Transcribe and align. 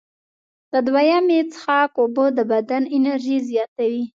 د 0.73 0.73
دویمې 0.87 1.39
څښاک 1.51 1.91
اوبه 1.99 2.25
د 2.37 2.39
بدن 2.51 2.83
انرژي 2.97 3.37
زیاتوي. 3.49 4.03